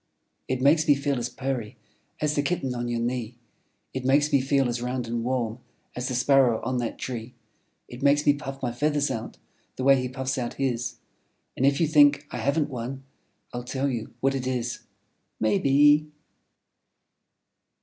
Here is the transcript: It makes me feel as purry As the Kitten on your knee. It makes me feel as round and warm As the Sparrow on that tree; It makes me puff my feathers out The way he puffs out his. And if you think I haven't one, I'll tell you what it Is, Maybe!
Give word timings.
It 0.47 0.63
makes 0.63 0.87
me 0.87 0.95
feel 0.95 1.19
as 1.19 1.29
purry 1.29 1.77
As 2.19 2.33
the 2.33 2.41
Kitten 2.41 2.73
on 2.73 2.87
your 2.87 2.99
knee. 2.99 3.35
It 3.93 4.03
makes 4.03 4.33
me 4.33 4.41
feel 4.41 4.67
as 4.67 4.81
round 4.81 5.05
and 5.05 5.23
warm 5.23 5.59
As 5.95 6.07
the 6.07 6.15
Sparrow 6.15 6.59
on 6.63 6.77
that 6.79 6.97
tree; 6.97 7.35
It 7.87 8.01
makes 8.01 8.25
me 8.25 8.33
puff 8.33 8.63
my 8.63 8.71
feathers 8.71 9.11
out 9.11 9.37
The 9.75 9.83
way 9.83 10.01
he 10.01 10.09
puffs 10.09 10.39
out 10.39 10.55
his. 10.55 10.95
And 11.55 11.67
if 11.67 11.79
you 11.79 11.85
think 11.85 12.25
I 12.31 12.37
haven't 12.37 12.71
one, 12.71 13.03
I'll 13.53 13.63
tell 13.63 13.87
you 13.91 14.15
what 14.21 14.33
it 14.33 14.47
Is, 14.47 14.79
Maybe! 15.39 16.07